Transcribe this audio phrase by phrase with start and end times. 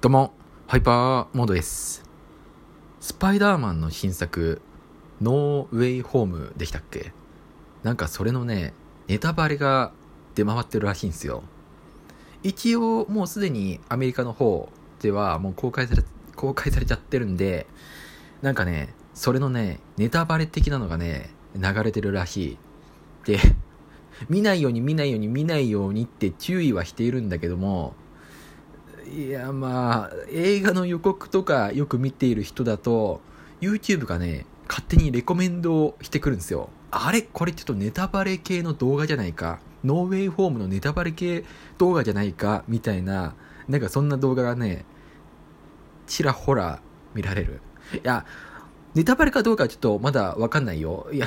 [0.00, 0.32] どうも、
[0.68, 2.04] ハイパーモードです。
[3.00, 4.62] スパイダーマンの新作、
[5.20, 7.12] ノーウェイホームでしたっけ？
[7.82, 8.74] なんかそれのね、
[9.08, 9.90] ネタバレが
[10.36, 11.42] 出回ってるらしいんですよ。
[12.44, 14.68] 一応もうすでにアメリカの方
[15.00, 16.04] ではもう公開され、
[16.36, 17.66] 公開されちゃってるんで、
[18.40, 22.58] なんかね、それのね、ネタバレ的なのがね、流れてるらしい。
[23.24, 23.40] で、
[24.28, 27.94] 見ないように見ないように見ないようにって注意はしているんだけども、
[29.14, 33.20] いやまあ映画の予告とかよく見ている人だと
[33.60, 41.44] YouTube がね勝手にレコメンドをしてくるんですよあれこれちょっとネタバレ系の動画じゃないかノーウェイホームのネタバレ系
[41.78, 43.34] 動画じゃないかみたいな
[43.68, 44.84] なんかそんな動画がね
[46.06, 46.80] ちらほら
[47.14, 47.60] 見られる
[47.94, 48.26] いや
[48.94, 51.26] ネタバレかどうかはちょっとまだわかんないよいや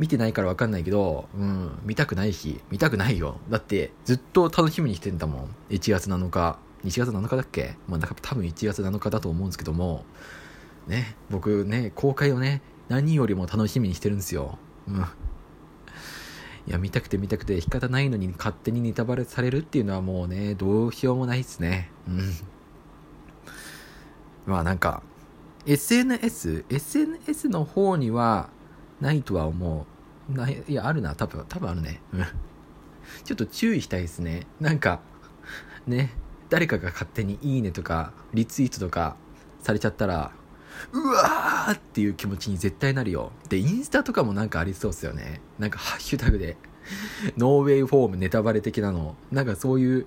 [0.00, 3.36] 見てないからわかんないけど、うん、見たくないし、見たくないよ。
[3.50, 5.54] だって、ずっと楽しみにしてんだもん。
[5.68, 6.58] 1月7日。
[6.84, 7.76] 1月7日だっけ？
[7.88, 10.04] まあ、なんか多分1月7日だと思うんですけども、
[10.86, 14.58] ね、僕ね、公開をね、何よりも楽しみにしてるんですよ。
[14.88, 14.94] うん。
[16.66, 21.90] いや、見たくて見たくて仕方ないのに勝手にネタバレされるっていうのはもうね、どうしようもないっすね。
[22.08, 22.32] うん。
[24.46, 25.02] まあなんか、
[25.66, 28.50] SNS、SNS の方には
[29.00, 29.86] ないとは思
[30.28, 30.32] う。
[30.32, 31.14] ない、いや、あるな。
[31.14, 32.00] 多分、多分あるね。
[32.12, 32.24] うん。
[33.24, 34.46] ちょっと注意したいですね。
[34.60, 35.00] なんか、
[35.86, 36.10] ね、
[36.50, 39.16] 誰かが勝手にいいねとか、リツイートとか
[39.62, 40.32] されちゃったら、
[40.92, 43.32] うわーっていう気持ちに絶対なるよ。
[43.48, 45.40] で、インスタとかもなんかありそうっすよね。
[45.58, 46.56] なんかハッシュタグで、
[47.36, 49.16] ノーウェイフォームネタバレ的なの。
[49.30, 50.06] なんかそういう、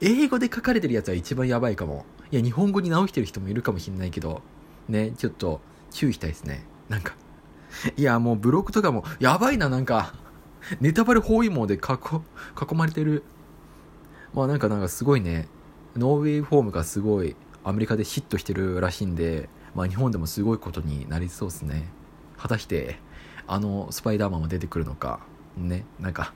[0.00, 2.04] 英語で書かれてるやつは一番やばいかも。
[2.30, 4.42] いや、日本語に直してる人もいるかもしれないけど、
[4.88, 6.64] ね、ちょっと注意したいですね。
[6.88, 7.14] なんか、
[7.96, 10.14] いや、もうブログとかも、やばいな、なんか、
[10.80, 13.24] ネタバレ包囲網で囲囲まれてる。
[14.34, 15.48] まあなんかなんかすごいね、
[16.00, 21.88] ノーウェイフォームがすごいアメリカでヒットしてるらしいんで、まあ日本でもすごいことになりそうですね。
[22.38, 22.98] 果たして、
[23.46, 25.20] あのスパイダーマンは出てくるのか？
[25.58, 26.32] ね、なんか、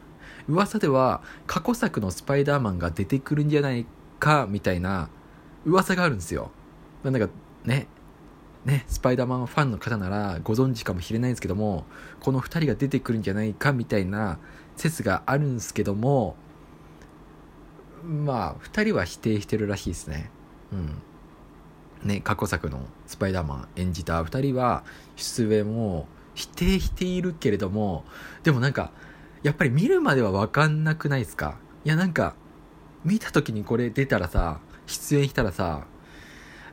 [0.48, 3.86] 噂では過去作のスパイダーマンが出てくるんじゃない
[4.20, 5.08] か、みたいな
[5.64, 6.50] 噂があるんですよ。
[7.02, 7.30] なんか
[7.64, 7.86] ね、
[8.66, 11.86] ね、スパイダーマンファンの方ならご存知かもしれないんですけども、
[12.20, 14.38] この2人が出てくるんじゃないかみたいな
[14.76, 16.36] 説があるんですけども、
[18.04, 20.30] まあ、2人は否定してるらしいですね。
[20.72, 21.02] うん。
[22.08, 24.84] ね、過去作のスパイダーマン演じた2人は
[25.16, 28.04] 出演を否定しているけれども、
[28.42, 28.92] でもなんか、
[29.42, 31.58] やっぱり見るまでは分かんなくないですか？
[31.84, 32.34] いやなんか、
[33.04, 35.86] 見た時にこれ出たらさ、出演したらさ、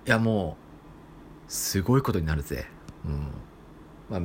[0.05, 0.57] いやも
[1.47, 2.65] う、すごいことになるぜ。
[3.05, 3.27] うん。
[4.09, 4.21] まあ、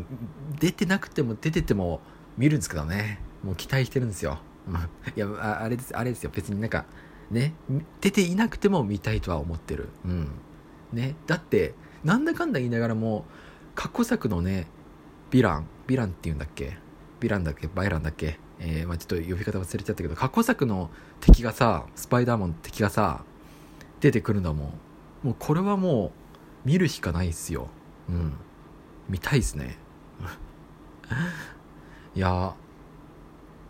[0.59, 2.01] 出てなくても出てても
[2.37, 3.21] 見るんですけどね。
[3.45, 4.39] もう期待してるんですよ。
[5.17, 6.31] いや、ああれです、あれですよ。
[6.35, 6.85] 別になんか、
[7.31, 7.55] ね、
[8.01, 9.89] 出ていなくても見たいとは思ってる。
[10.05, 10.29] うん。
[10.93, 11.15] ね。
[11.27, 13.25] だって、なんだかんだ言いながらも、
[13.75, 14.67] 過去作のね、
[15.31, 16.79] ヴィラン、ヴィランって言うんだっけ？
[17.21, 17.69] ヴィランだっけ？
[17.69, 18.39] バイランだっけ？
[18.59, 20.91] えー、まあちょっと呼び方忘れちゃったけど、過去作の
[21.21, 23.25] 敵がさ、スパイダーマンの敵がさ、
[24.01, 24.73] 出てくるんだもん。
[25.23, 26.13] もうこれはも
[26.65, 27.69] う、見るしかないっすよ。
[28.09, 28.35] うん。
[29.09, 29.79] 見たいっすね。
[32.15, 32.55] いや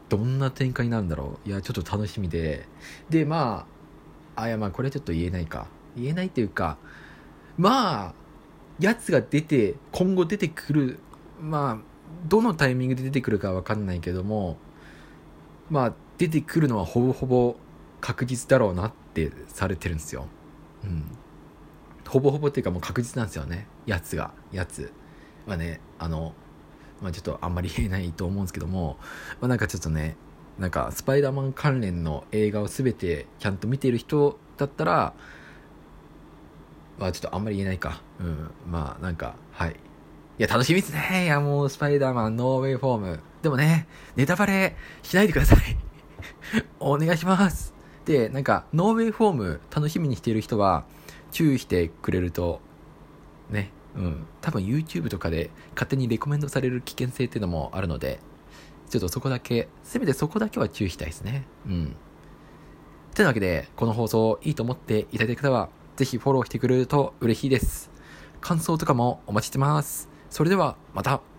[0.09, 1.49] どんな展開になるんだろう。
[1.49, 2.67] いや、ちょっと楽しみで。
[3.11, 3.67] で、ま
[4.37, 5.67] あ、あ、いや、まあ、これはちょっと言えないか。
[5.97, 6.79] 言えないっていうか、
[7.59, 8.15] まあ、
[8.79, 10.99] やつが出て、今後出てくる、
[11.41, 11.97] まあ、
[12.29, 14.59] どのタイミングで出てくるかわかんないけども、
[15.71, 17.57] まあ、出てくるのはほぼほぼ
[18.01, 20.27] 確実だろうなってされてるんですよ。
[20.85, 21.05] うん。
[22.07, 23.67] ほぼほぼっていうかもう確実なんですよね。
[23.87, 24.33] やつが。
[24.53, 24.93] やつ。
[25.47, 26.35] まあね、あの、
[27.01, 28.99] まあちょっとあんまり言えないと思うんですけども、
[29.41, 30.17] まあなんかちょっとね、
[30.59, 35.15] なんかスパイダーマン関連の映画を全てちゃんと見ている人だったら、
[36.99, 38.01] まあちょっとあんまり言えないか。
[38.21, 38.51] うん。
[38.71, 39.71] まあなんか、はい。
[40.39, 41.25] いや、楽しみですね。
[41.25, 43.21] いや、もうスパイダーマンノーウェイフォーム。
[43.43, 43.87] でもね、
[44.17, 45.59] ネタバレしないでください。
[46.81, 47.75] お願いします。
[48.05, 50.85] で、なんか、ノーウェイフォーム楽しみにしている人は、
[51.31, 52.61] 注意してくれると、
[53.51, 58.21] ね、うん、多分 YouTube とかで勝手にレコメンドされる危険性っていうのもあるので、
[58.89, 61.47] ちょっとそこだけ、せめてそこだけは注意したいですね。
[61.67, 61.97] うん。
[63.15, 67.91] というわけで、この放送いいと思っていただいた方は、ぜひフォローしてくれると嬉しいです。
[68.41, 70.09] 感想とかもお待ちしてます。
[70.31, 71.36] それでは、また。